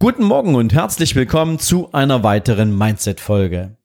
Guten 0.00 0.22
Morgen 0.22 0.54
und 0.54 0.72
herzlich 0.74 1.16
willkommen 1.16 1.58
zu 1.58 1.92
einer 1.92 2.22
weiteren 2.22 2.78
Mindset-Folge. 2.78 3.77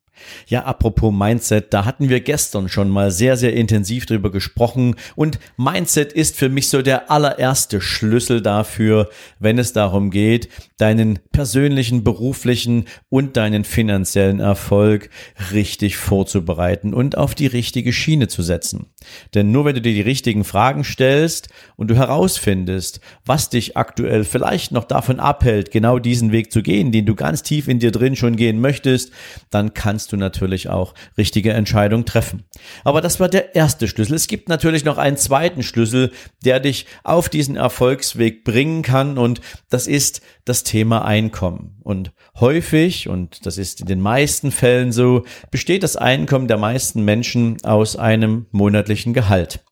Ja, 0.47 0.63
apropos 0.63 1.13
Mindset, 1.13 1.73
da 1.73 1.85
hatten 1.85 2.09
wir 2.09 2.19
gestern 2.19 2.69
schon 2.69 2.89
mal 2.89 3.11
sehr, 3.11 3.37
sehr 3.37 3.53
intensiv 3.53 4.05
drüber 4.05 4.31
gesprochen 4.31 4.95
und 5.15 5.39
Mindset 5.57 6.13
ist 6.13 6.37
für 6.37 6.49
mich 6.49 6.69
so 6.69 6.81
der 6.81 7.09
allererste 7.11 7.81
Schlüssel 7.81 8.41
dafür, 8.41 9.09
wenn 9.39 9.57
es 9.57 9.73
darum 9.73 10.11
geht, 10.11 10.49
deinen 10.77 11.19
persönlichen, 11.31 12.03
beruflichen 12.03 12.85
und 13.09 13.37
deinen 13.37 13.63
finanziellen 13.63 14.39
Erfolg 14.39 15.09
richtig 15.51 15.97
vorzubereiten 15.97 16.93
und 16.93 17.17
auf 17.17 17.35
die 17.35 17.47
richtige 17.47 17.93
Schiene 17.93 18.27
zu 18.27 18.41
setzen. 18.41 18.87
Denn 19.33 19.51
nur 19.51 19.65
wenn 19.65 19.75
du 19.75 19.81
dir 19.81 19.93
die 19.93 20.01
richtigen 20.01 20.43
Fragen 20.43 20.83
stellst 20.83 21.49
und 21.75 21.89
du 21.89 21.95
herausfindest, 21.95 22.99
was 23.25 23.49
dich 23.49 23.77
aktuell 23.77 24.23
vielleicht 24.23 24.71
noch 24.71 24.83
davon 24.83 25.19
abhält, 25.19 25.71
genau 25.71 25.99
diesen 25.99 26.31
Weg 26.31 26.51
zu 26.51 26.61
gehen, 26.61 26.91
den 26.91 27.05
du 27.05 27.15
ganz 27.15 27.43
tief 27.43 27.67
in 27.67 27.79
dir 27.79 27.91
drin 27.91 28.15
schon 28.15 28.35
gehen 28.35 28.59
möchtest, 28.59 29.11
dann 29.49 29.73
kannst 29.73 30.02
du 30.11 30.17
natürlich 30.17 30.69
auch 30.69 30.93
richtige 31.17 31.53
Entscheidungen 31.53 32.05
treffen. 32.05 32.43
Aber 32.83 33.01
das 33.01 33.19
war 33.19 33.29
der 33.29 33.55
erste 33.55 33.87
Schlüssel. 33.87 34.15
Es 34.15 34.27
gibt 34.27 34.49
natürlich 34.49 34.85
noch 34.85 34.97
einen 34.97 35.17
zweiten 35.17 35.63
Schlüssel, 35.63 36.11
der 36.43 36.59
dich 36.59 36.85
auf 37.03 37.29
diesen 37.29 37.55
Erfolgsweg 37.55 38.43
bringen 38.43 38.81
kann 38.81 39.17
und 39.17 39.41
das 39.69 39.87
ist 39.87 40.21
das 40.45 40.63
Thema 40.63 41.05
Einkommen. 41.05 41.77
Und 41.83 42.11
häufig, 42.39 43.07
und 43.07 43.45
das 43.45 43.57
ist 43.57 43.81
in 43.81 43.87
den 43.87 44.01
meisten 44.01 44.51
Fällen 44.51 44.91
so, 44.91 45.23
besteht 45.51 45.83
das 45.83 45.95
Einkommen 45.95 46.47
der 46.47 46.57
meisten 46.57 47.03
Menschen 47.03 47.63
aus 47.63 47.95
einem 47.95 48.47
monatlichen 48.51 49.13
Gehalt. 49.13 49.63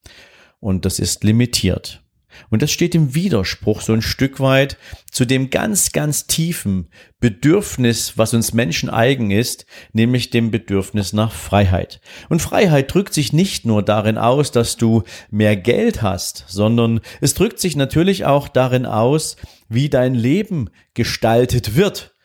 Und 0.59 0.86
das 0.86 1.00
ist 1.00 1.24
limitiert. 1.24 2.02
Und 2.50 2.62
das 2.62 2.72
steht 2.72 2.96
im 2.96 3.16
Widerspruch 3.16 3.82
so 3.82 3.94
ein 3.94 4.02
Stück 4.02 4.40
weit 4.40 4.78
zu 5.12 5.26
dem 5.26 5.50
ganz, 5.50 5.92
ganz 5.92 6.28
tiefen 6.28 6.90
Bedürfnis, 7.20 8.18
was 8.18 8.34
uns 8.34 8.54
Menschen 8.54 8.90
eigen 8.90 9.32
ist, 9.32 9.66
nämlich 9.94 10.30
dem 10.30 10.52
Bedürfnis 10.52 11.14
nach 11.14 11.32
Freiheit. 11.32 12.02
Und 12.30 12.42
Freiheit 12.42 12.94
drückt 12.94 13.14
sich 13.14 13.32
nicht 13.32 13.66
nur 13.66 13.84
darin 13.84 14.18
aus, 14.18 14.52
dass 14.52 14.78
du 14.78 15.04
mehr 15.30 15.56
Geld 15.56 16.02
hast, 16.02 16.46
sondern 16.48 17.00
es 17.22 17.34
drückt 17.34 17.59
sich 17.59 17.76
natürlich 17.76 18.26
auch 18.26 18.48
darin 18.48 18.86
aus, 18.86 19.38
wie 19.70 19.90
dein 19.90 20.16
Leben 20.16 20.70
gestaltet 20.94 21.76
wird. 21.76 22.16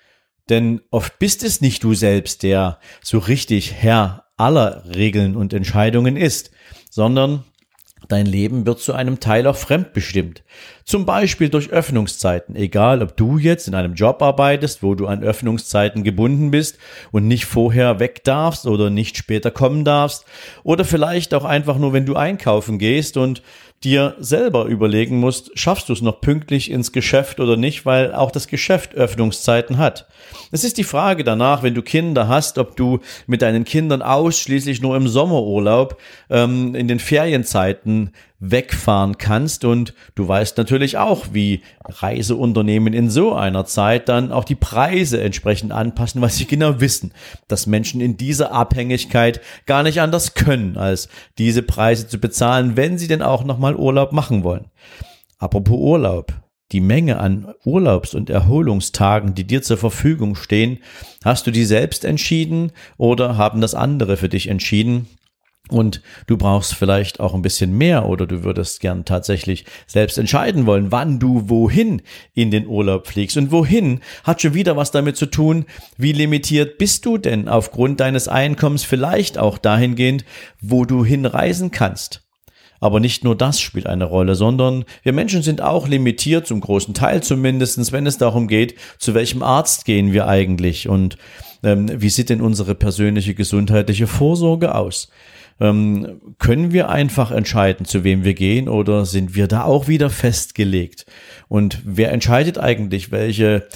Denn 0.48 0.80
oft 0.90 1.18
bist 1.18 1.42
es 1.42 1.60
nicht 1.60 1.82
du 1.82 1.94
selbst, 1.94 2.42
der 2.42 2.78
so 3.02 3.18
richtig 3.18 3.72
Herr 3.72 4.24
aller 4.36 4.84
Regeln 4.94 5.36
und 5.36 5.52
Entscheidungen 5.52 6.16
ist, 6.16 6.50
sondern 6.90 7.44
Dein 8.08 8.26
Leben 8.26 8.66
wird 8.66 8.78
zu 8.78 8.92
einem 8.92 9.20
Teil 9.20 9.46
auch 9.46 9.56
fremdbestimmt. 9.56 10.42
Zum 10.84 11.06
Beispiel 11.06 11.48
durch 11.48 11.70
Öffnungszeiten. 11.70 12.54
Egal, 12.54 13.02
ob 13.02 13.16
du 13.16 13.38
jetzt 13.38 13.66
in 13.66 13.74
einem 13.74 13.94
Job 13.94 14.22
arbeitest, 14.22 14.82
wo 14.82 14.94
du 14.94 15.06
an 15.06 15.24
Öffnungszeiten 15.24 16.04
gebunden 16.04 16.50
bist 16.50 16.78
und 17.10 17.26
nicht 17.26 17.46
vorher 17.46 17.98
weg 17.98 18.22
darfst 18.22 18.66
oder 18.66 18.90
nicht 18.90 19.16
später 19.16 19.50
kommen 19.50 19.84
darfst. 19.84 20.24
Oder 20.62 20.84
vielleicht 20.84 21.34
auch 21.34 21.44
einfach 21.44 21.78
nur, 21.78 21.92
wenn 21.92 22.06
du 22.06 22.14
einkaufen 22.14 22.78
gehst 22.78 23.16
und 23.16 23.42
dir 23.86 24.16
selber 24.18 24.64
überlegen 24.64 25.20
musst, 25.20 25.56
schaffst 25.56 25.88
du 25.88 25.92
es 25.92 26.02
noch 26.02 26.20
pünktlich 26.20 26.72
ins 26.72 26.90
Geschäft 26.90 27.38
oder 27.38 27.56
nicht, 27.56 27.86
weil 27.86 28.12
auch 28.12 28.32
das 28.32 28.48
Geschäft 28.48 28.96
Öffnungszeiten 28.96 29.78
hat. 29.78 30.08
Es 30.50 30.64
ist 30.64 30.76
die 30.76 30.82
Frage 30.82 31.22
danach, 31.22 31.62
wenn 31.62 31.74
du 31.74 31.82
Kinder 31.82 32.26
hast, 32.26 32.58
ob 32.58 32.76
du 32.76 32.98
mit 33.28 33.42
deinen 33.42 33.64
Kindern 33.64 34.02
ausschließlich 34.02 34.82
nur 34.82 34.96
im 34.96 35.06
Sommerurlaub 35.06 36.00
ähm, 36.30 36.74
in 36.74 36.88
den 36.88 36.98
Ferienzeiten 36.98 38.10
wegfahren 38.38 39.18
kannst. 39.18 39.64
Und 39.64 39.94
du 40.14 40.26
weißt 40.26 40.58
natürlich 40.58 40.98
auch, 40.98 41.26
wie 41.32 41.62
Reiseunternehmen 41.84 42.92
in 42.92 43.10
so 43.10 43.34
einer 43.34 43.64
Zeit 43.64 44.08
dann 44.08 44.32
auch 44.32 44.44
die 44.44 44.54
Preise 44.54 45.20
entsprechend 45.20 45.72
anpassen, 45.72 46.20
weil 46.20 46.30
sie 46.30 46.46
genau 46.46 46.80
wissen, 46.80 47.12
dass 47.48 47.66
Menschen 47.66 48.00
in 48.00 48.16
dieser 48.16 48.52
Abhängigkeit 48.52 49.40
gar 49.66 49.82
nicht 49.82 50.00
anders 50.00 50.34
können, 50.34 50.76
als 50.76 51.08
diese 51.38 51.62
Preise 51.62 52.08
zu 52.08 52.18
bezahlen, 52.18 52.76
wenn 52.76 52.98
sie 52.98 53.08
denn 53.08 53.22
auch 53.22 53.44
nochmal 53.44 53.76
Urlaub 53.76 54.12
machen 54.12 54.44
wollen. 54.44 54.66
Apropos 55.38 55.78
Urlaub. 55.78 56.32
Die 56.72 56.80
Menge 56.80 57.20
an 57.20 57.54
Urlaubs- 57.64 58.14
und 58.14 58.28
Erholungstagen, 58.28 59.34
die 59.34 59.46
dir 59.46 59.62
zur 59.62 59.76
Verfügung 59.76 60.34
stehen, 60.34 60.78
hast 61.24 61.46
du 61.46 61.52
die 61.52 61.64
selbst 61.64 62.04
entschieden 62.04 62.72
oder 62.96 63.36
haben 63.36 63.60
das 63.60 63.76
andere 63.76 64.16
für 64.16 64.28
dich 64.28 64.48
entschieden? 64.48 65.06
Und 65.68 66.00
du 66.28 66.36
brauchst 66.36 66.74
vielleicht 66.74 67.18
auch 67.18 67.34
ein 67.34 67.42
bisschen 67.42 67.76
mehr 67.76 68.08
oder 68.08 68.26
du 68.26 68.44
würdest 68.44 68.80
gern 68.80 69.04
tatsächlich 69.04 69.64
selbst 69.88 70.16
entscheiden 70.16 70.64
wollen, 70.64 70.92
wann 70.92 71.18
du 71.18 71.48
wohin 71.48 72.02
in 72.34 72.52
den 72.52 72.68
Urlaub 72.68 73.08
fliegst. 73.08 73.36
Und 73.36 73.50
wohin 73.50 74.00
hat 74.22 74.42
schon 74.42 74.54
wieder 74.54 74.76
was 74.76 74.92
damit 74.92 75.16
zu 75.16 75.26
tun, 75.26 75.64
wie 75.96 76.12
limitiert 76.12 76.78
bist 76.78 77.04
du 77.04 77.18
denn 77.18 77.48
aufgrund 77.48 77.98
deines 77.98 78.28
Einkommens 78.28 78.84
vielleicht 78.84 79.38
auch 79.38 79.58
dahingehend, 79.58 80.24
wo 80.60 80.84
du 80.84 81.04
hinreisen 81.04 81.72
kannst. 81.72 82.22
Aber 82.78 83.00
nicht 83.00 83.24
nur 83.24 83.36
das 83.36 83.60
spielt 83.60 83.86
eine 83.86 84.04
Rolle, 84.04 84.34
sondern 84.34 84.84
wir 85.02 85.12
Menschen 85.12 85.42
sind 85.42 85.62
auch 85.62 85.88
limitiert, 85.88 86.46
zum 86.46 86.60
großen 86.60 86.94
Teil 86.94 87.22
zumindestens, 87.22 87.90
wenn 87.90 88.06
es 88.06 88.18
darum 88.18 88.48
geht, 88.48 88.76
zu 88.98 89.14
welchem 89.14 89.42
Arzt 89.42 89.84
gehen 89.84 90.12
wir 90.12 90.28
eigentlich 90.28 90.88
und 90.88 91.16
ähm, 91.62 91.88
wie 92.00 92.10
sieht 92.10 92.28
denn 92.28 92.42
unsere 92.42 92.74
persönliche 92.74 93.34
gesundheitliche 93.34 94.06
Vorsorge 94.06 94.74
aus. 94.74 95.08
Ähm, 95.60 96.20
können 96.38 96.72
wir 96.72 96.88
einfach 96.90 97.30
entscheiden, 97.30 97.86
zu 97.86 98.04
wem 98.04 98.24
wir 98.24 98.34
gehen 98.34 98.68
oder 98.68 99.06
sind 99.06 99.34
wir 99.34 99.48
da 99.48 99.64
auch 99.64 99.88
wieder 99.88 100.10
festgelegt? 100.10 101.06
Und 101.48 101.80
wer 101.84 102.12
entscheidet 102.12 102.58
eigentlich, 102.58 103.10
welche 103.10 103.66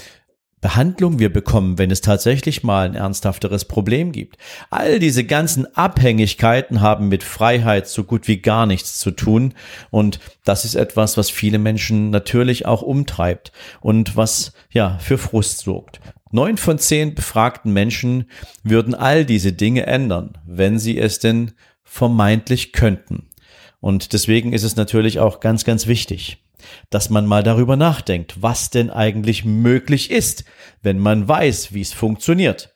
Behandlung 0.60 1.18
wir 1.18 1.32
bekommen, 1.32 1.78
wenn 1.78 1.90
es 1.90 2.02
tatsächlich 2.02 2.62
mal 2.62 2.86
ein 2.86 2.94
ernsthafteres 2.94 3.64
Problem 3.64 4.12
gibt. 4.12 4.36
All 4.68 4.98
diese 4.98 5.24
ganzen 5.24 5.74
Abhängigkeiten 5.74 6.82
haben 6.82 7.08
mit 7.08 7.22
Freiheit 7.22 7.88
so 7.88 8.04
gut 8.04 8.28
wie 8.28 8.42
gar 8.42 8.66
nichts 8.66 8.98
zu 8.98 9.10
tun 9.10 9.54
und 9.90 10.20
das 10.44 10.66
ist 10.66 10.74
etwas, 10.74 11.16
was 11.16 11.30
viele 11.30 11.58
Menschen 11.58 12.10
natürlich 12.10 12.66
auch 12.66 12.82
umtreibt 12.82 13.52
und 13.80 14.16
was 14.16 14.52
ja 14.70 14.98
für 14.98 15.16
Frust 15.16 15.60
sorgt. 15.60 16.00
Neun 16.30 16.58
von 16.58 16.78
zehn 16.78 17.14
befragten 17.14 17.72
Menschen 17.72 18.26
würden 18.62 18.94
all 18.94 19.24
diese 19.24 19.52
Dinge 19.52 19.86
ändern, 19.86 20.38
wenn 20.46 20.78
sie 20.78 20.98
es 20.98 21.18
denn 21.18 21.52
vermeintlich 21.90 22.72
könnten. 22.72 23.28
Und 23.80 24.12
deswegen 24.12 24.52
ist 24.52 24.62
es 24.62 24.76
natürlich 24.76 25.18
auch 25.18 25.40
ganz, 25.40 25.64
ganz 25.64 25.88
wichtig, 25.88 26.38
dass 26.88 27.10
man 27.10 27.26
mal 27.26 27.42
darüber 27.42 27.76
nachdenkt, 27.76 28.40
was 28.40 28.70
denn 28.70 28.90
eigentlich 28.90 29.44
möglich 29.44 30.12
ist, 30.12 30.44
wenn 30.82 31.00
man 31.00 31.26
weiß, 31.26 31.74
wie 31.74 31.80
es 31.80 31.92
funktioniert. 31.92 32.74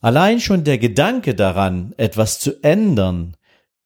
Allein 0.00 0.40
schon 0.40 0.64
der 0.64 0.78
Gedanke 0.78 1.36
daran, 1.36 1.94
etwas 1.98 2.40
zu 2.40 2.60
ändern, 2.64 3.36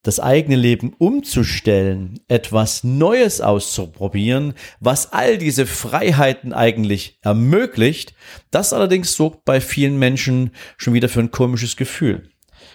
das 0.02 0.20
eigene 0.20 0.56
Leben 0.56 0.94
umzustellen, 0.96 2.18
etwas 2.26 2.82
Neues 2.82 3.42
auszuprobieren, 3.42 4.54
was 4.80 5.12
all 5.12 5.36
diese 5.36 5.66
Freiheiten 5.66 6.54
eigentlich 6.54 7.18
ermöglicht, 7.20 8.14
das 8.50 8.72
allerdings 8.72 9.14
sorgt 9.14 9.44
bei 9.44 9.60
vielen 9.60 9.98
Menschen 9.98 10.52
schon 10.78 10.94
wieder 10.94 11.10
für 11.10 11.20
ein 11.20 11.30
komisches 11.30 11.76
Gefühl. 11.76 12.30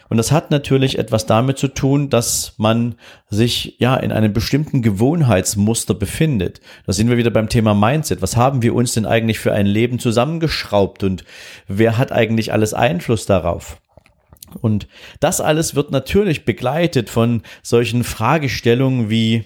Und 0.10 0.18
das 0.18 0.32
hat 0.32 0.50
natürlich 0.50 0.98
etwas 0.98 1.28
damit 1.28 1.60
zu 1.60 1.68
tun, 1.68 2.10
dass 2.10 2.54
man 2.58 2.96
sich 3.30 3.76
ja 3.78 3.96
in 3.96 4.12
einem 4.12 4.34
bestimmten 4.34 4.82
Gewohnheitsmuster 4.82 5.94
befindet. 5.94 6.62
Da 6.88 6.94
sind 6.94 7.10
wir 7.10 7.18
wieder 7.18 7.30
beim 7.30 7.48
Thema 7.48 7.76
Mindset. 7.76 8.22
Was 8.24 8.36
haben 8.36 8.64
wir 8.64 8.74
uns 8.74 8.94
denn 8.94 9.06
eigentlich 9.06 9.40
für 9.40 9.54
ein 9.54 9.68
Leben 9.68 10.00
zusammengeschraubt 10.00 11.04
und 11.04 11.24
wer 11.68 11.98
hat 12.00 12.12
eigentlich 12.12 12.52
alles 12.52 12.74
Einfluss 12.74 13.28
darauf? 13.28 13.80
Und 14.62 14.88
das 15.20 15.42
alles 15.42 15.76
wird 15.76 15.92
natürlich 15.92 16.44
begleitet 16.44 17.12
von 17.12 17.44
solchen 17.62 18.04
Fragestellungen 18.04 19.12
wie, 19.12 19.44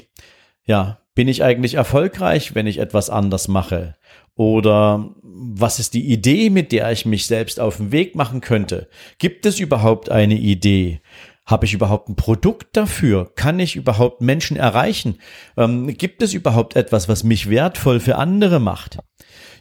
ja, 0.65 0.99
bin 1.13 1.27
ich 1.27 1.43
eigentlich 1.43 1.75
erfolgreich, 1.75 2.55
wenn 2.55 2.67
ich 2.67 2.79
etwas 2.79 3.09
anders 3.09 3.49
mache? 3.49 3.95
Oder 4.35 5.13
was 5.21 5.79
ist 5.79 5.93
die 5.93 6.11
Idee, 6.11 6.49
mit 6.49 6.71
der 6.71 6.91
ich 6.91 7.05
mich 7.05 7.27
selbst 7.27 7.59
auf 7.59 7.77
den 7.77 7.91
Weg 7.91 8.15
machen 8.15 8.41
könnte? 8.41 8.89
Gibt 9.19 9.45
es 9.45 9.59
überhaupt 9.59 10.09
eine 10.09 10.35
Idee? 10.35 11.01
Habe 11.45 11.65
ich 11.65 11.73
überhaupt 11.73 12.07
ein 12.09 12.15
Produkt 12.15 12.77
dafür? 12.77 13.31
Kann 13.35 13.59
ich 13.59 13.75
überhaupt 13.75 14.21
Menschen 14.21 14.55
erreichen? 14.55 15.19
Ähm, 15.57 15.87
gibt 15.97 16.21
es 16.21 16.33
überhaupt 16.33 16.75
etwas, 16.75 17.09
was 17.09 17.23
mich 17.23 17.49
wertvoll 17.49 17.99
für 17.99 18.15
andere 18.15 18.59
macht? 18.59 18.99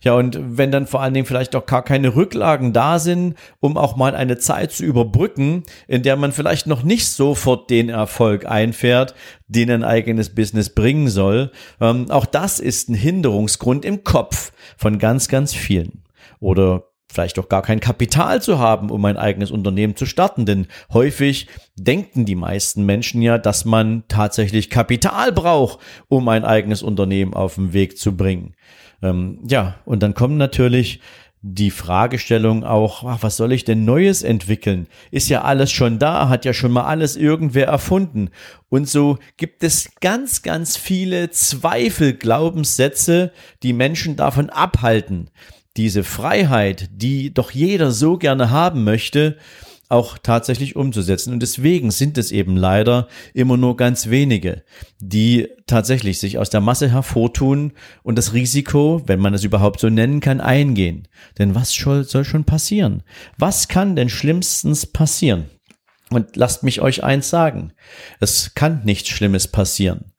Ja, 0.02 0.14
und 0.14 0.58
wenn 0.58 0.72
dann 0.72 0.86
vor 0.86 1.00
allen 1.00 1.14
Dingen 1.14 1.26
vielleicht 1.26 1.54
auch 1.54 1.66
gar 1.66 1.82
keine 1.82 2.16
Rücklagen 2.16 2.72
da 2.72 2.98
sind, 2.98 3.36
um 3.60 3.76
auch 3.76 3.96
mal 3.96 4.16
eine 4.16 4.36
Zeit 4.36 4.72
zu 4.72 4.84
überbrücken, 4.84 5.62
in 5.86 6.02
der 6.02 6.16
man 6.16 6.32
vielleicht 6.32 6.66
noch 6.66 6.82
nicht 6.82 7.08
sofort 7.08 7.70
den 7.70 7.88
Erfolg 7.88 8.44
einfährt, 8.44 9.14
den 9.46 9.70
ein 9.70 9.84
eigenes 9.84 10.34
Business 10.34 10.70
bringen 10.70 11.08
soll, 11.08 11.52
ähm, 11.80 12.10
auch 12.10 12.26
das 12.26 12.58
ist 12.58 12.88
ein 12.88 12.94
Hinderungsgrund 12.94 13.84
im 13.84 14.02
Kopf 14.02 14.52
von 14.76 14.98
ganz, 14.98 15.28
ganz 15.28 15.54
vielen. 15.54 16.02
Oder 16.40 16.91
vielleicht 17.10 17.38
auch 17.38 17.48
gar 17.48 17.62
kein 17.62 17.80
Kapital 17.80 18.40
zu 18.40 18.58
haben, 18.58 18.90
um 18.90 19.04
ein 19.04 19.16
eigenes 19.16 19.50
Unternehmen 19.50 19.96
zu 19.96 20.06
starten. 20.06 20.46
Denn 20.46 20.66
häufig 20.92 21.46
denken 21.76 22.24
die 22.24 22.34
meisten 22.34 22.84
Menschen 22.84 23.22
ja, 23.22 23.38
dass 23.38 23.64
man 23.64 24.04
tatsächlich 24.08 24.70
Kapital 24.70 25.32
braucht, 25.32 25.78
um 26.08 26.28
ein 26.28 26.44
eigenes 26.44 26.82
Unternehmen 26.82 27.34
auf 27.34 27.56
den 27.56 27.72
Weg 27.72 27.98
zu 27.98 28.16
bringen. 28.16 28.54
Ähm, 29.02 29.40
ja, 29.46 29.76
und 29.84 30.02
dann 30.02 30.14
kommen 30.14 30.36
natürlich 30.36 31.00
die 31.44 31.72
Fragestellung 31.72 32.62
auch, 32.62 33.02
ach, 33.04 33.18
was 33.22 33.36
soll 33.36 33.52
ich 33.52 33.64
denn 33.64 33.84
Neues 33.84 34.22
entwickeln? 34.22 34.86
Ist 35.10 35.28
ja 35.28 35.42
alles 35.42 35.72
schon 35.72 35.98
da, 35.98 36.28
hat 36.28 36.44
ja 36.44 36.52
schon 36.52 36.70
mal 36.70 36.84
alles 36.84 37.16
irgendwer 37.16 37.66
erfunden. 37.66 38.30
Und 38.68 38.88
so 38.88 39.18
gibt 39.36 39.64
es 39.64 39.90
ganz, 40.00 40.42
ganz 40.42 40.76
viele 40.76 41.30
Zweifel, 41.30 42.12
Glaubenssätze, 42.12 43.32
die 43.64 43.72
Menschen 43.72 44.14
davon 44.14 44.50
abhalten, 44.50 45.30
diese 45.76 46.04
Freiheit, 46.04 46.90
die 46.92 47.32
doch 47.32 47.50
jeder 47.50 47.90
so 47.90 48.18
gerne 48.18 48.50
haben 48.50 48.84
möchte, 48.84 49.36
auch 49.92 50.16
tatsächlich 50.16 50.74
umzusetzen. 50.74 51.34
Und 51.34 51.40
deswegen 51.40 51.90
sind 51.90 52.16
es 52.16 52.32
eben 52.32 52.56
leider 52.56 53.08
immer 53.34 53.58
nur 53.58 53.76
ganz 53.76 54.08
wenige, 54.08 54.64
die 55.00 55.48
tatsächlich 55.66 56.18
sich 56.18 56.38
aus 56.38 56.48
der 56.48 56.62
Masse 56.62 56.90
hervortun 56.90 57.72
und 58.02 58.16
das 58.16 58.32
Risiko, 58.32 59.02
wenn 59.06 59.20
man 59.20 59.34
es 59.34 59.44
überhaupt 59.44 59.80
so 59.80 59.90
nennen 59.90 60.20
kann, 60.20 60.40
eingehen. 60.40 61.08
Denn 61.38 61.54
was 61.54 61.74
soll, 61.74 62.24
schon 62.24 62.44
passieren? 62.44 63.02
Was 63.36 63.68
kann 63.68 63.94
denn 63.94 64.08
schlimmstens 64.08 64.86
passieren? 64.86 65.50
Und 66.08 66.36
lasst 66.36 66.62
mich 66.62 66.80
euch 66.80 67.04
eins 67.04 67.28
sagen. 67.28 67.72
Es 68.18 68.54
kann 68.54 68.82
nichts 68.84 69.10
Schlimmes 69.10 69.48
passieren. 69.48 70.11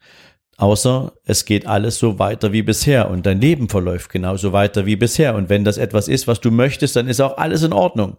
Außer 0.58 1.14
es 1.26 1.46
geht 1.46 1.66
alles 1.66 1.98
so 1.98 2.20
weiter 2.20 2.54
wie 2.54 2.62
bisher 2.62 3.10
und 3.10 3.26
dein 3.26 3.42
Leben 3.42 3.70
verläuft 3.70 4.12
genauso 4.12 4.54
weiter 4.54 4.86
wie 4.86 4.96
bisher. 4.96 5.34
Und 5.36 5.50
wenn 5.50 5.64
das 5.64 5.78
etwas 5.78 6.08
ist, 6.08 6.28
was 6.28 6.42
du 6.42 6.52
möchtest, 6.52 6.96
dann 6.96 7.08
ist 7.08 7.22
auch 7.22 7.38
alles 7.38 7.64
in 7.64 7.74
Ordnung. 7.74 8.18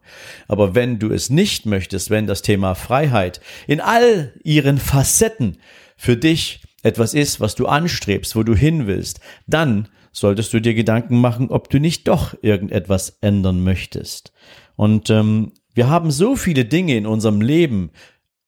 Aber 0.49 0.75
wenn 0.75 0.99
du 0.99 1.13
es 1.13 1.31
nicht 1.31 1.65
möchtest, 1.65 2.11
wenn 2.11 2.27
das 2.27 2.43
Thema 2.43 2.75
Freiheit 2.75 3.41
in 3.69 3.81
all 3.81 4.35
ihren 4.43 4.79
Facetten 4.79 5.59
für 5.97 6.17
dich 6.17 6.61
etwas 6.83 7.15
ist, 7.15 7.41
was 7.41 7.55
du 7.55 7.67
anstrebst, 7.67 8.35
wo 8.35 8.43
du 8.43 8.55
hin 8.55 8.89
willst, 8.89 9.21
dann 9.47 9.89
solltest 10.11 10.53
du 10.53 10.61
dir 10.61 10.75
Gedanken 10.75 11.21
machen, 11.21 11.51
ob 11.51 11.71
du 11.71 11.79
nicht 11.79 12.09
doch 12.09 12.35
irgendetwas 12.43 13.19
ändern 13.21 13.63
möchtest. 13.63 14.33
Und 14.77 15.09
ähm, 15.09 15.53
wir 15.73 15.89
haben 15.89 16.11
so 16.11 16.35
viele 16.35 16.65
Dinge 16.65 16.97
in 16.97 17.07
unserem 17.07 17.41
Leben 17.41 17.91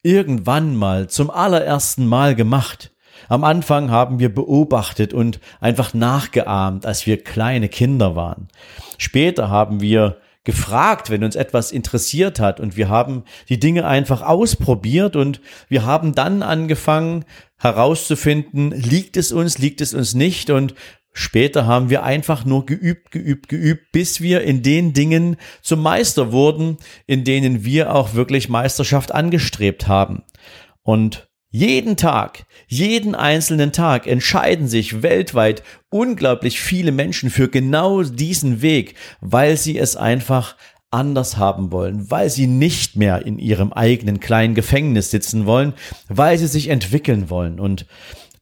irgendwann 0.02 0.74
mal 0.76 1.08
zum 1.08 1.30
allerersten 1.30 2.06
Mal 2.06 2.34
gemacht 2.34 2.92
am 3.28 3.44
Anfang 3.44 3.90
haben 3.90 4.18
wir 4.18 4.34
beobachtet 4.34 5.12
und 5.12 5.40
einfach 5.60 5.94
nachgeahmt, 5.94 6.86
als 6.86 7.06
wir 7.06 7.22
kleine 7.22 7.68
Kinder 7.68 8.16
waren. 8.16 8.48
Später 8.98 9.50
haben 9.50 9.80
wir 9.80 10.18
gefragt, 10.44 11.10
wenn 11.10 11.24
uns 11.24 11.34
etwas 11.34 11.72
interessiert 11.72 12.38
hat 12.38 12.60
und 12.60 12.76
wir 12.76 12.88
haben 12.88 13.24
die 13.48 13.58
Dinge 13.58 13.86
einfach 13.86 14.22
ausprobiert 14.22 15.16
und 15.16 15.40
wir 15.68 15.84
haben 15.84 16.14
dann 16.14 16.42
angefangen 16.42 17.24
herauszufinden, 17.58 18.70
liegt 18.70 19.16
es 19.16 19.32
uns, 19.32 19.58
liegt 19.58 19.80
es 19.80 19.92
uns 19.92 20.14
nicht 20.14 20.50
und 20.50 20.74
Später 21.19 21.64
haben 21.64 21.88
wir 21.88 22.02
einfach 22.02 22.44
nur 22.44 22.66
geübt, 22.66 23.10
geübt, 23.10 23.48
geübt, 23.48 23.90
bis 23.90 24.20
wir 24.20 24.42
in 24.42 24.62
den 24.62 24.92
Dingen 24.92 25.38
zum 25.62 25.80
Meister 25.80 26.30
wurden, 26.30 26.76
in 27.06 27.24
denen 27.24 27.64
wir 27.64 27.94
auch 27.94 28.12
wirklich 28.12 28.50
Meisterschaft 28.50 29.12
angestrebt 29.14 29.88
haben. 29.88 30.24
Und 30.82 31.30
jeden 31.50 31.96
Tag, 31.96 32.44
jeden 32.66 33.14
einzelnen 33.14 33.72
Tag 33.72 34.06
entscheiden 34.06 34.69
sich 34.69 35.02
weltweit 35.02 35.62
unglaublich 35.90 36.60
viele 36.60 36.93
Menschen 36.93 37.31
für 37.31 37.48
genau 37.48 38.02
diesen 38.02 38.62
Weg, 38.62 38.94
weil 39.20 39.56
sie 39.56 39.78
es 39.78 39.96
einfach 39.96 40.56
anders 40.90 41.37
haben 41.37 41.72
wollen, 41.72 42.10
weil 42.10 42.31
sie 42.31 42.46
nicht 42.46 42.96
mehr 42.96 43.25
in 43.26 43.38
ihrem 43.38 43.72
eigenen 43.72 44.20
kleinen 44.20 44.54
Gefängnis 44.54 45.10
sitzen 45.10 45.46
wollen, 45.46 45.75
weil 46.08 46.38
sie 46.38 46.46
sich 46.46 46.69
entwickeln 46.69 47.31
wollen. 47.31 47.60
Und 47.60 47.87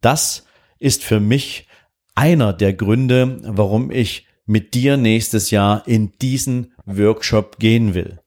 das 0.01 0.47
ist 0.79 1.05
für 1.05 1.21
mich 1.21 1.67
einer 2.15 2.53
der 2.53 2.73
Gründe, 2.73 3.39
warum 3.43 3.91
ich 3.91 4.27
mit 4.47 4.75
dir 4.75 4.97
nächstes 4.97 5.51
Jahr 5.51 5.87
in 5.87 6.13
diesen 6.21 6.73
Workshop 6.85 7.59
gehen 7.59 7.95
will. 7.95 8.21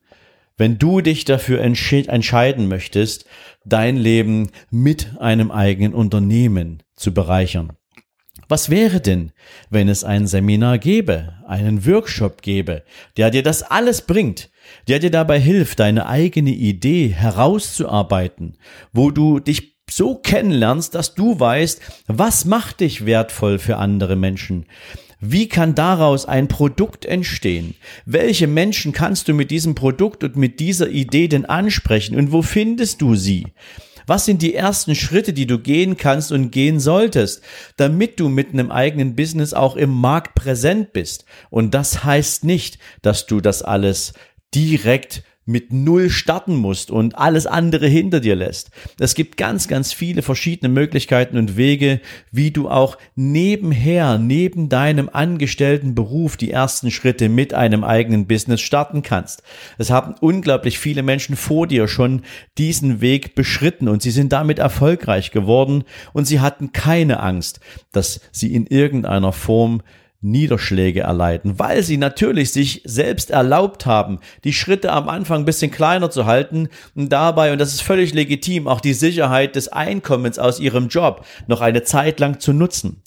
Wenn 0.58 0.76
du 0.76 1.00
dich 1.00 1.24
dafür 1.24 1.60
entscheiden 1.60 2.68
möchtest, 2.68 3.24
dein 3.64 3.96
Leben 3.96 4.50
mit 4.70 5.12
einem 5.20 5.50
eigenen 5.50 5.94
Unternehmen 5.94 6.82
zu 6.96 7.14
bereichern. 7.14 7.72
Was 8.48 8.70
wäre 8.70 9.00
denn, 9.00 9.32
wenn 9.70 9.88
es 9.88 10.04
ein 10.04 10.26
Seminar 10.26 10.78
gäbe, 10.78 11.34
einen 11.46 11.86
Workshop 11.86 12.42
gäbe, 12.42 12.82
der 13.16 13.30
dir 13.30 13.42
das 13.42 13.62
alles 13.62 14.02
bringt, 14.02 14.50
der 14.88 14.98
dir 14.98 15.10
dabei 15.10 15.38
hilft, 15.38 15.80
deine 15.80 16.06
eigene 16.06 16.50
Idee 16.50 17.08
herauszuarbeiten, 17.08 18.56
wo 18.92 19.10
du 19.10 19.38
dich 19.38 19.78
so 19.90 20.16
kennenlernst, 20.16 20.94
dass 20.94 21.14
du 21.14 21.38
weißt, 21.38 21.80
was 22.08 22.44
macht 22.46 22.80
dich 22.80 23.06
wertvoll 23.06 23.58
für 23.58 23.76
andere 23.76 24.16
Menschen, 24.16 24.66
wie 25.20 25.48
kann 25.48 25.74
daraus 25.74 26.26
ein 26.26 26.48
Produkt 26.48 27.04
entstehen? 27.04 27.74
Welche 28.04 28.46
Menschen 28.46 28.92
kannst 28.92 29.28
du 29.28 29.34
mit 29.34 29.50
diesem 29.50 29.74
Produkt 29.74 30.22
und 30.22 30.36
mit 30.36 30.60
dieser 30.60 30.88
Idee 30.88 31.28
denn 31.28 31.44
ansprechen 31.44 32.16
und 32.16 32.32
wo 32.32 32.42
findest 32.42 33.02
du 33.02 33.14
sie? 33.16 33.46
Was 34.06 34.24
sind 34.24 34.40
die 34.40 34.54
ersten 34.54 34.94
Schritte, 34.94 35.34
die 35.34 35.46
du 35.46 35.58
gehen 35.58 35.98
kannst 35.98 36.32
und 36.32 36.50
gehen 36.50 36.80
solltest, 36.80 37.42
damit 37.76 38.18
du 38.18 38.30
mit 38.30 38.54
einem 38.54 38.70
eigenen 38.70 39.14
Business 39.14 39.52
auch 39.52 39.76
im 39.76 39.90
Markt 39.90 40.34
präsent 40.34 40.94
bist? 40.94 41.26
Und 41.50 41.74
das 41.74 42.04
heißt 42.04 42.44
nicht, 42.44 42.78
dass 43.02 43.26
du 43.26 43.42
das 43.42 43.60
alles 43.62 44.14
direkt 44.54 45.24
mit 45.48 45.72
Null 45.72 46.10
starten 46.10 46.56
musst 46.56 46.90
und 46.90 47.16
alles 47.16 47.46
andere 47.46 47.86
hinter 47.86 48.20
dir 48.20 48.36
lässt. 48.36 48.70
Es 49.00 49.14
gibt 49.14 49.38
ganz, 49.38 49.66
ganz 49.66 49.94
viele 49.94 50.20
verschiedene 50.20 50.68
Möglichkeiten 50.68 51.38
und 51.38 51.56
Wege, 51.56 52.00
wie 52.30 52.50
du 52.50 52.68
auch 52.68 52.98
nebenher, 53.16 54.18
neben 54.18 54.68
deinem 54.68 55.08
angestellten 55.10 55.94
Beruf 55.94 56.36
die 56.36 56.50
ersten 56.50 56.90
Schritte 56.90 57.30
mit 57.30 57.54
einem 57.54 57.82
eigenen 57.82 58.26
Business 58.26 58.60
starten 58.60 59.02
kannst. 59.02 59.42
Es 59.78 59.90
haben 59.90 60.14
unglaublich 60.20 60.78
viele 60.78 61.02
Menschen 61.02 61.34
vor 61.34 61.66
dir 61.66 61.88
schon 61.88 62.22
diesen 62.58 63.00
Weg 63.00 63.34
beschritten 63.34 63.88
und 63.88 64.02
sie 64.02 64.10
sind 64.10 64.32
damit 64.32 64.58
erfolgreich 64.58 65.30
geworden 65.30 65.84
und 66.12 66.26
sie 66.26 66.40
hatten 66.40 66.72
keine 66.72 67.20
Angst, 67.20 67.60
dass 67.92 68.20
sie 68.32 68.54
in 68.54 68.66
irgendeiner 68.66 69.32
Form 69.32 69.82
Niederschläge 70.20 71.00
erleiden, 71.00 71.58
weil 71.58 71.82
sie 71.82 71.96
natürlich 71.96 72.52
sich 72.52 72.82
selbst 72.84 73.30
erlaubt 73.30 73.86
haben, 73.86 74.18
die 74.42 74.52
Schritte 74.52 74.92
am 74.92 75.08
Anfang 75.08 75.42
ein 75.42 75.44
bisschen 75.44 75.70
kleiner 75.70 76.10
zu 76.10 76.26
halten 76.26 76.68
und 76.96 77.12
dabei, 77.12 77.52
und 77.52 77.58
das 77.58 77.72
ist 77.72 77.82
völlig 77.82 78.14
legitim, 78.14 78.66
auch 78.66 78.80
die 78.80 78.94
Sicherheit 78.94 79.54
des 79.54 79.68
Einkommens 79.68 80.38
aus 80.38 80.58
ihrem 80.58 80.88
Job 80.88 81.24
noch 81.46 81.60
eine 81.60 81.84
Zeit 81.84 82.18
lang 82.18 82.40
zu 82.40 82.52
nutzen. 82.52 83.02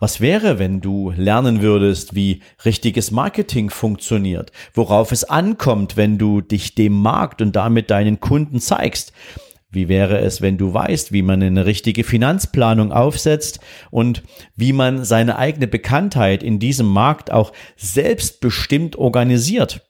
Was 0.00 0.20
wäre, 0.20 0.58
wenn 0.58 0.82
du 0.82 1.12
lernen 1.16 1.62
würdest, 1.62 2.14
wie 2.14 2.42
richtiges 2.64 3.10
Marketing 3.10 3.70
funktioniert, 3.70 4.52
worauf 4.74 5.12
es 5.12 5.24
ankommt, 5.24 5.96
wenn 5.96 6.18
du 6.18 6.42
dich 6.42 6.74
dem 6.74 6.92
Markt 6.92 7.40
und 7.40 7.56
damit 7.56 7.90
deinen 7.90 8.20
Kunden 8.20 8.60
zeigst, 8.60 9.12
wie 9.74 9.88
wäre 9.88 10.18
es, 10.18 10.40
wenn 10.40 10.58
du 10.58 10.72
weißt, 10.72 11.12
wie 11.12 11.22
man 11.22 11.42
eine 11.42 11.66
richtige 11.66 12.04
Finanzplanung 12.04 12.92
aufsetzt 12.92 13.60
und 13.90 14.22
wie 14.56 14.72
man 14.72 15.04
seine 15.04 15.36
eigene 15.38 15.66
Bekanntheit 15.66 16.42
in 16.42 16.58
diesem 16.58 16.86
Markt 16.86 17.30
auch 17.30 17.52
selbstbestimmt 17.76 18.96
organisiert? 18.96 19.88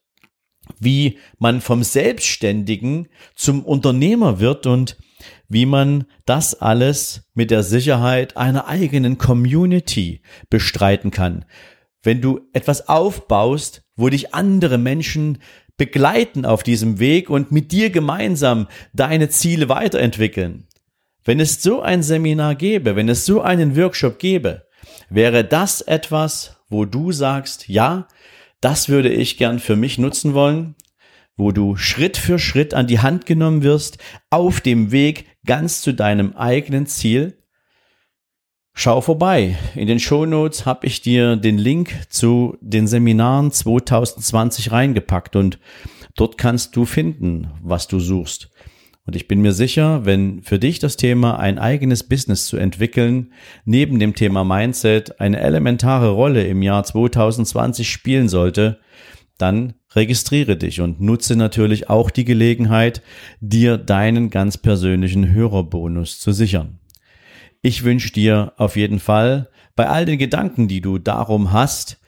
Wie 0.80 1.18
man 1.38 1.60
vom 1.60 1.82
Selbstständigen 1.82 3.08
zum 3.34 3.64
Unternehmer 3.64 4.40
wird 4.40 4.66
und 4.66 4.96
wie 5.48 5.66
man 5.66 6.04
das 6.24 6.54
alles 6.60 7.30
mit 7.34 7.50
der 7.50 7.62
Sicherheit 7.62 8.36
einer 8.36 8.66
eigenen 8.66 9.18
Community 9.18 10.22
bestreiten 10.48 11.10
kann. 11.10 11.44
Wenn 12.02 12.20
du 12.20 12.40
etwas 12.52 12.88
aufbaust, 12.88 13.82
wo 13.96 14.08
dich 14.08 14.34
andere 14.34 14.78
Menschen 14.78 15.38
begleiten 15.76 16.44
auf 16.44 16.62
diesem 16.62 16.98
Weg 16.98 17.30
und 17.30 17.52
mit 17.52 17.72
dir 17.72 17.90
gemeinsam 17.90 18.68
deine 18.92 19.28
Ziele 19.28 19.68
weiterentwickeln. 19.68 20.66
Wenn 21.24 21.40
es 21.40 21.62
so 21.62 21.80
ein 21.80 22.02
Seminar 22.02 22.54
gäbe, 22.54 22.96
wenn 22.96 23.08
es 23.08 23.24
so 23.24 23.40
einen 23.40 23.76
Workshop 23.76 24.18
gäbe, 24.18 24.66
wäre 25.08 25.44
das 25.44 25.80
etwas, 25.80 26.60
wo 26.68 26.84
du 26.84 27.12
sagst, 27.12 27.68
ja, 27.68 28.08
das 28.60 28.88
würde 28.88 29.10
ich 29.10 29.36
gern 29.36 29.58
für 29.58 29.76
mich 29.76 29.98
nutzen 29.98 30.34
wollen. 30.34 30.74
wo 31.36 31.50
du 31.50 31.76
Schritt 31.76 32.16
für 32.16 32.38
Schritt 32.38 32.74
an 32.74 32.86
die 32.86 33.00
Hand 33.00 33.26
genommen 33.26 33.62
wirst 33.62 33.98
auf 34.30 34.60
dem 34.60 34.92
Weg 34.92 35.26
ganz 35.44 35.82
zu 35.82 35.92
deinem 35.92 36.36
eigenen 36.36 36.86
Ziel? 36.86 37.43
Schau 38.76 39.00
vorbei. 39.00 39.56
In 39.76 39.86
den 39.86 40.00
Shownotes 40.00 40.66
habe 40.66 40.88
ich 40.88 41.00
dir 41.00 41.36
den 41.36 41.58
Link 41.58 41.94
zu 42.08 42.58
den 42.60 42.88
Seminaren 42.88 43.52
2020 43.52 44.72
reingepackt 44.72 45.36
und 45.36 45.60
dort 46.16 46.38
kannst 46.38 46.74
du 46.74 46.84
finden, 46.84 47.52
was 47.62 47.86
du 47.86 48.00
suchst. 48.00 48.50
Und 49.06 49.14
ich 49.14 49.28
bin 49.28 49.40
mir 49.40 49.52
sicher, 49.52 50.04
wenn 50.06 50.42
für 50.42 50.58
dich 50.58 50.80
das 50.80 50.96
Thema 50.96 51.38
ein 51.38 51.60
eigenes 51.60 52.02
Business 52.02 52.46
zu 52.46 52.56
entwickeln, 52.56 53.32
neben 53.64 54.00
dem 54.00 54.16
Thema 54.16 54.42
Mindset 54.42 55.20
eine 55.20 55.38
elementare 55.38 56.10
Rolle 56.10 56.44
im 56.44 56.60
Jahr 56.60 56.82
2020 56.82 57.88
spielen 57.88 58.28
sollte, 58.28 58.80
dann 59.38 59.74
registriere 59.94 60.56
dich 60.56 60.80
und 60.80 61.00
nutze 61.00 61.36
natürlich 61.36 61.90
auch 61.90 62.10
die 62.10 62.24
Gelegenheit, 62.24 63.02
dir 63.40 63.78
deinen 63.78 64.30
ganz 64.30 64.58
persönlichen 64.58 65.32
Hörerbonus 65.32 66.18
zu 66.18 66.32
sichern. 66.32 66.80
Ich 67.66 67.82
wünsche 67.82 68.12
dir 68.12 68.52
auf 68.58 68.76
jeden 68.76 69.00
Fall 69.00 69.48
bei 69.74 69.88
all 69.88 70.04
den 70.04 70.18
Gedanken, 70.18 70.68
die 70.68 70.82
du 70.82 70.98
darum 70.98 71.50
hast, 71.50 71.98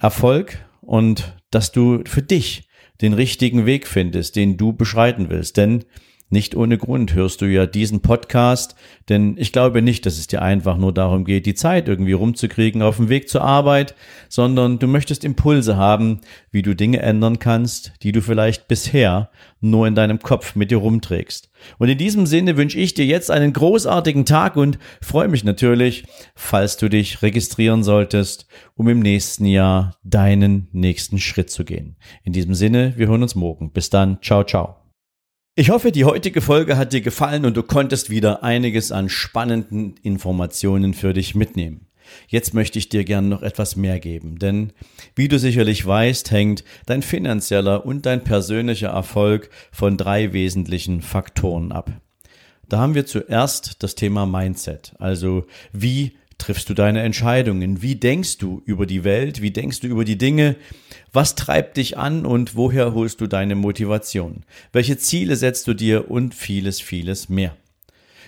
Erfolg 0.00 0.58
und 0.80 1.36
dass 1.52 1.70
du 1.70 2.02
für 2.04 2.20
dich 2.20 2.68
den 3.00 3.12
richtigen 3.12 3.64
Weg 3.64 3.86
findest, 3.86 4.34
den 4.34 4.56
du 4.56 4.72
beschreiten 4.72 5.30
willst. 5.30 5.56
Denn 5.56 5.84
nicht 6.30 6.54
ohne 6.54 6.76
Grund 6.76 7.14
hörst 7.14 7.40
du 7.40 7.46
ja 7.46 7.66
diesen 7.66 8.00
Podcast, 8.00 8.74
denn 9.08 9.36
ich 9.38 9.52
glaube 9.52 9.82
nicht, 9.82 10.04
dass 10.06 10.18
es 10.18 10.26
dir 10.26 10.42
einfach 10.42 10.76
nur 10.76 10.92
darum 10.92 11.24
geht, 11.24 11.46
die 11.46 11.54
Zeit 11.54 11.88
irgendwie 11.88 12.12
rumzukriegen 12.12 12.82
auf 12.82 12.96
dem 12.96 13.08
Weg 13.08 13.28
zur 13.28 13.42
Arbeit, 13.42 13.94
sondern 14.28 14.78
du 14.78 14.86
möchtest 14.86 15.24
Impulse 15.24 15.76
haben, 15.76 16.20
wie 16.50 16.62
du 16.62 16.74
Dinge 16.74 17.00
ändern 17.00 17.38
kannst, 17.38 17.92
die 18.02 18.12
du 18.12 18.20
vielleicht 18.20 18.68
bisher 18.68 19.30
nur 19.60 19.86
in 19.86 19.94
deinem 19.94 20.18
Kopf 20.18 20.54
mit 20.54 20.70
dir 20.70 20.78
rumträgst. 20.78 21.50
Und 21.78 21.88
in 21.88 21.98
diesem 21.98 22.26
Sinne 22.26 22.56
wünsche 22.56 22.78
ich 22.78 22.94
dir 22.94 23.06
jetzt 23.06 23.30
einen 23.30 23.52
großartigen 23.52 24.24
Tag 24.24 24.56
und 24.56 24.78
freue 25.00 25.28
mich 25.28 25.44
natürlich, 25.44 26.04
falls 26.34 26.76
du 26.76 26.88
dich 26.88 27.22
registrieren 27.22 27.82
solltest, 27.82 28.46
um 28.76 28.88
im 28.88 29.00
nächsten 29.00 29.46
Jahr 29.46 29.96
deinen 30.04 30.68
nächsten 30.72 31.18
Schritt 31.18 31.50
zu 31.50 31.64
gehen. 31.64 31.96
In 32.22 32.32
diesem 32.32 32.54
Sinne, 32.54 32.94
wir 32.96 33.08
hören 33.08 33.22
uns 33.22 33.34
morgen. 33.34 33.72
Bis 33.72 33.90
dann. 33.90 34.18
Ciao, 34.22 34.44
ciao. 34.44 34.87
Ich 35.60 35.70
hoffe, 35.70 35.90
die 35.90 36.04
heutige 36.04 36.40
Folge 36.40 36.76
hat 36.76 36.92
dir 36.92 37.00
gefallen 37.00 37.44
und 37.44 37.56
du 37.56 37.64
konntest 37.64 38.10
wieder 38.10 38.44
einiges 38.44 38.92
an 38.92 39.08
spannenden 39.08 39.96
Informationen 40.04 40.94
für 40.94 41.12
dich 41.12 41.34
mitnehmen. 41.34 41.88
Jetzt 42.28 42.54
möchte 42.54 42.78
ich 42.78 42.90
dir 42.90 43.02
gern 43.02 43.28
noch 43.28 43.42
etwas 43.42 43.74
mehr 43.74 43.98
geben, 43.98 44.38
denn 44.38 44.72
wie 45.16 45.26
du 45.26 45.36
sicherlich 45.36 45.84
weißt, 45.84 46.30
hängt 46.30 46.62
dein 46.86 47.02
finanzieller 47.02 47.84
und 47.84 48.06
dein 48.06 48.22
persönlicher 48.22 48.90
Erfolg 48.90 49.50
von 49.72 49.96
drei 49.96 50.32
wesentlichen 50.32 51.02
Faktoren 51.02 51.72
ab. 51.72 51.90
Da 52.68 52.78
haben 52.78 52.94
wir 52.94 53.06
zuerst 53.06 53.82
das 53.82 53.96
Thema 53.96 54.26
Mindset, 54.26 54.94
also 55.00 55.44
wie 55.72 56.12
triffst 56.48 56.70
du 56.70 56.72
deine 56.72 57.02
Entscheidungen? 57.02 57.82
Wie 57.82 57.96
denkst 57.96 58.38
du 58.38 58.62
über 58.64 58.86
die 58.86 59.04
Welt? 59.04 59.42
Wie 59.42 59.50
denkst 59.50 59.80
du 59.80 59.86
über 59.86 60.06
die 60.06 60.16
Dinge? 60.16 60.56
Was 61.12 61.34
treibt 61.34 61.76
dich 61.76 61.98
an 61.98 62.24
und 62.24 62.56
woher 62.56 62.94
holst 62.94 63.20
du 63.20 63.26
deine 63.26 63.54
Motivation? 63.54 64.44
Welche 64.72 64.96
Ziele 64.96 65.36
setzt 65.36 65.68
du 65.68 65.74
dir 65.74 66.10
und 66.10 66.34
vieles, 66.34 66.80
vieles 66.80 67.28
mehr? 67.28 67.54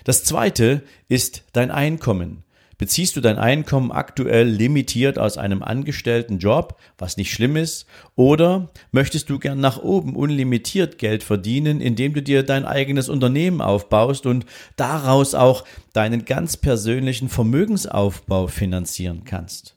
Das 0.03 0.23
zweite 0.23 0.83
ist 1.09 1.45
dein 1.51 1.71
Einkommen. 1.71 2.43
Beziehst 2.81 3.15
du 3.15 3.21
dein 3.21 3.37
Einkommen 3.37 3.91
aktuell 3.91 4.49
limitiert 4.49 5.19
aus 5.19 5.37
einem 5.37 5.61
angestellten 5.61 6.39
Job, 6.39 6.79
was 6.97 7.15
nicht 7.15 7.31
schlimm 7.31 7.55
ist, 7.55 7.85
oder 8.15 8.71
möchtest 8.91 9.29
du 9.29 9.37
gern 9.37 9.59
nach 9.59 9.77
oben 9.77 10.15
unlimitiert 10.15 10.97
Geld 10.97 11.21
verdienen, 11.21 11.79
indem 11.79 12.15
du 12.15 12.23
dir 12.23 12.41
dein 12.41 12.65
eigenes 12.65 13.07
Unternehmen 13.07 13.61
aufbaust 13.61 14.25
und 14.25 14.47
daraus 14.77 15.35
auch 15.35 15.63
deinen 15.93 16.25
ganz 16.25 16.57
persönlichen 16.57 17.29
Vermögensaufbau 17.29 18.47
finanzieren 18.47 19.25
kannst? 19.25 19.75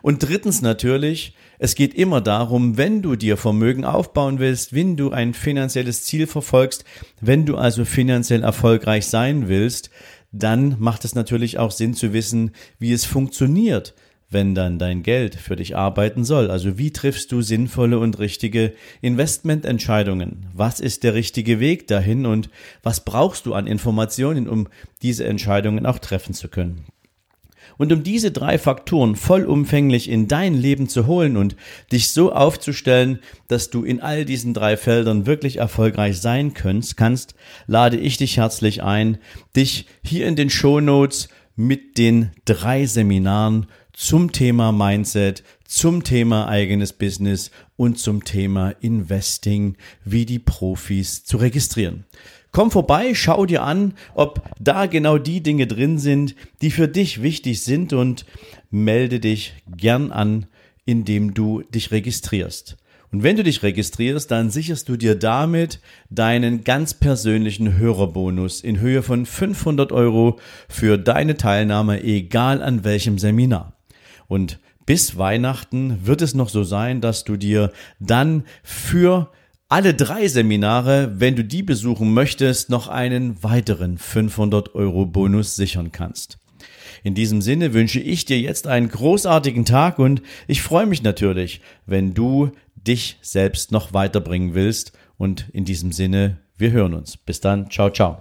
Und 0.00 0.22
drittens 0.22 0.62
natürlich, 0.62 1.34
es 1.58 1.74
geht 1.74 1.92
immer 1.92 2.20
darum, 2.20 2.76
wenn 2.76 3.02
du 3.02 3.16
dir 3.16 3.36
Vermögen 3.36 3.84
aufbauen 3.84 4.38
willst, 4.38 4.74
wenn 4.74 4.96
du 4.96 5.10
ein 5.10 5.34
finanzielles 5.34 6.04
Ziel 6.04 6.26
verfolgst, 6.26 6.84
wenn 7.20 7.46
du 7.46 7.56
also 7.56 7.84
finanziell 7.84 8.42
erfolgreich 8.42 9.06
sein 9.06 9.48
willst, 9.48 9.90
dann 10.32 10.76
macht 10.78 11.04
es 11.04 11.14
natürlich 11.14 11.58
auch 11.58 11.70
Sinn 11.70 11.94
zu 11.94 12.12
wissen, 12.12 12.52
wie 12.78 12.92
es 12.92 13.04
funktioniert, 13.04 13.94
wenn 14.30 14.54
dann 14.54 14.78
dein 14.78 15.02
Geld 15.02 15.34
für 15.34 15.56
dich 15.56 15.76
arbeiten 15.76 16.24
soll. 16.24 16.50
Also 16.50 16.76
wie 16.76 16.92
triffst 16.92 17.32
du 17.32 17.40
sinnvolle 17.40 17.98
und 17.98 18.18
richtige 18.18 18.74
Investmententscheidungen? 19.00 20.46
Was 20.52 20.80
ist 20.80 21.02
der 21.02 21.14
richtige 21.14 21.60
Weg 21.60 21.86
dahin 21.86 22.26
und 22.26 22.50
was 22.82 23.04
brauchst 23.04 23.46
du 23.46 23.54
an 23.54 23.66
Informationen, 23.66 24.48
um 24.48 24.68
diese 25.02 25.24
Entscheidungen 25.24 25.86
auch 25.86 25.98
treffen 25.98 26.34
zu 26.34 26.48
können? 26.48 26.84
Und 27.78 27.92
um 27.92 28.02
diese 28.02 28.30
drei 28.30 28.58
Faktoren 28.58 29.16
vollumfänglich 29.16 30.10
in 30.10 30.28
dein 30.28 30.54
Leben 30.54 30.88
zu 30.88 31.06
holen 31.06 31.36
und 31.36 31.56
dich 31.90 32.10
so 32.10 32.32
aufzustellen, 32.32 33.20
dass 33.46 33.70
du 33.70 33.84
in 33.84 34.00
all 34.00 34.24
diesen 34.24 34.52
drei 34.52 34.76
Feldern 34.76 35.26
wirklich 35.26 35.56
erfolgreich 35.56 36.20
sein 36.20 36.52
kannst, 36.54 37.34
lade 37.66 37.96
ich 37.96 38.16
dich 38.16 38.36
herzlich 38.36 38.82
ein, 38.82 39.18
dich 39.56 39.86
hier 40.02 40.26
in 40.26 40.36
den 40.36 40.50
Show 40.50 40.80
Notes 40.80 41.28
mit 41.54 41.98
den 41.98 42.30
drei 42.44 42.86
Seminaren 42.86 43.66
zum 43.92 44.30
Thema 44.30 44.70
Mindset, 44.70 45.42
zum 45.64 46.04
Thema 46.04 46.48
eigenes 46.48 46.92
Business 46.92 47.50
und 47.76 47.98
zum 47.98 48.24
Thema 48.24 48.70
Investing 48.80 49.76
wie 50.04 50.24
die 50.24 50.38
Profis 50.38 51.24
zu 51.24 51.36
registrieren. 51.36 52.04
Komm 52.50 52.70
vorbei, 52.70 53.14
schau 53.14 53.46
dir 53.46 53.62
an, 53.62 53.94
ob 54.14 54.42
da 54.58 54.86
genau 54.86 55.18
die 55.18 55.42
Dinge 55.42 55.66
drin 55.66 55.98
sind, 55.98 56.34
die 56.62 56.70
für 56.70 56.88
dich 56.88 57.22
wichtig 57.22 57.62
sind 57.62 57.92
und 57.92 58.24
melde 58.70 59.20
dich 59.20 59.54
gern 59.76 60.12
an, 60.12 60.46
indem 60.84 61.34
du 61.34 61.62
dich 61.62 61.90
registrierst. 61.90 62.78
Und 63.10 63.22
wenn 63.22 63.36
du 63.36 63.42
dich 63.42 63.62
registrierst, 63.62 64.30
dann 64.30 64.50
sicherst 64.50 64.88
du 64.88 64.96
dir 64.96 65.14
damit 65.14 65.80
deinen 66.10 66.64
ganz 66.64 66.92
persönlichen 66.92 67.78
Hörerbonus 67.78 68.60
in 68.60 68.80
Höhe 68.80 69.02
von 69.02 69.24
500 69.24 69.92
Euro 69.92 70.38
für 70.68 70.98
deine 70.98 71.36
Teilnahme, 71.36 72.02
egal 72.02 72.62
an 72.62 72.84
welchem 72.84 73.18
Seminar. 73.18 73.72
Und 74.26 74.58
bis 74.84 75.16
Weihnachten 75.16 76.06
wird 76.06 76.22
es 76.22 76.34
noch 76.34 76.50
so 76.50 76.64
sein, 76.64 77.00
dass 77.00 77.24
du 77.24 77.36
dir 77.36 77.72
dann 77.98 78.44
für 78.62 79.30
alle 79.68 79.92
drei 79.94 80.28
Seminare, 80.28 81.20
wenn 81.20 81.36
du 81.36 81.44
die 81.44 81.62
besuchen 81.62 82.14
möchtest, 82.14 82.70
noch 82.70 82.88
einen 82.88 83.42
weiteren 83.42 83.98
500 83.98 84.74
Euro 84.74 85.04
Bonus 85.04 85.56
sichern 85.56 85.92
kannst. 85.92 86.38
In 87.04 87.14
diesem 87.14 87.42
Sinne 87.42 87.74
wünsche 87.74 88.00
ich 88.00 88.24
dir 88.24 88.40
jetzt 88.40 88.66
einen 88.66 88.88
großartigen 88.88 89.64
Tag 89.64 89.98
und 89.98 90.22
ich 90.46 90.62
freue 90.62 90.86
mich 90.86 91.02
natürlich, 91.02 91.60
wenn 91.86 92.14
du 92.14 92.50
dich 92.74 93.18
selbst 93.20 93.70
noch 93.70 93.92
weiterbringen 93.92 94.54
willst. 94.54 94.92
Und 95.16 95.48
in 95.52 95.64
diesem 95.64 95.92
Sinne, 95.92 96.38
wir 96.56 96.70
hören 96.70 96.94
uns. 96.94 97.16
Bis 97.16 97.40
dann. 97.40 97.70
Ciao, 97.70 97.90
ciao. 97.90 98.18